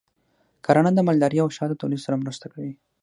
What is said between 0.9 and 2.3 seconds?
د مالدارۍ او شاتو تولید سره